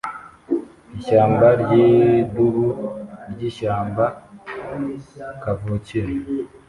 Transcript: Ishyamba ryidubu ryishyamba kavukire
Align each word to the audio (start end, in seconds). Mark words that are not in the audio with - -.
Ishyamba 0.97 1.47
ryidubu 1.61 2.67
ryishyamba 3.31 4.05
kavukire 5.43 6.13